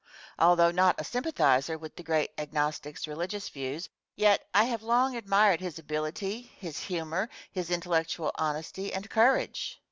[0.39, 5.59] Although not a sympathizer with the great Agnostic's religious views, yet I have long admired
[5.61, 9.79] his ability, his humor, his intellectual honesty and courage.